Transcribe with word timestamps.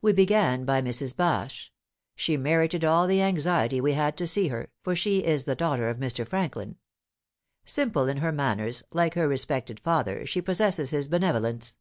We 0.00 0.14
began 0.14 0.64
by 0.64 0.80
Mrs. 0.80 1.14
Bache. 1.14 1.70
She 2.14 2.38
merited 2.38 2.82
all 2.82 3.06
the 3.06 3.20
anxiety 3.20 3.78
we 3.78 3.92
had 3.92 4.16
to 4.16 4.26
see 4.26 4.48
her, 4.48 4.70
for 4.82 4.96
she 4.96 5.18
is 5.18 5.44
the 5.44 5.54
daughter 5.54 5.90
of 5.90 5.98
Mr. 5.98 6.26
Franklin. 6.26 6.76
Simple 7.66 8.08
in 8.08 8.16
her 8.16 8.32
manners, 8.32 8.82
like 8.92 9.12
her 9.16 9.28
respected 9.28 9.78
father, 9.78 10.24
she 10.24 10.40
possesses 10.40 10.92
his 10.92 11.08
benevolence. 11.08 11.76